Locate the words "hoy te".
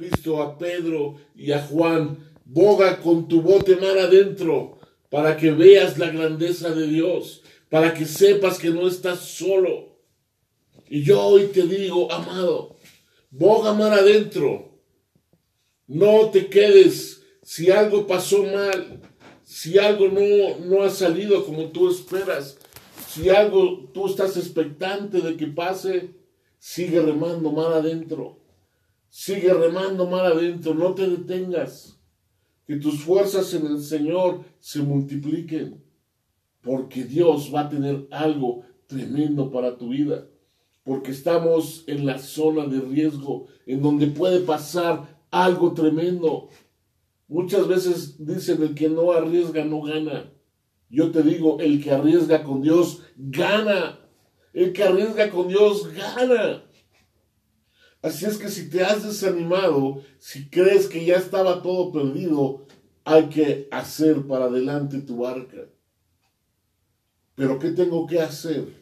11.20-11.66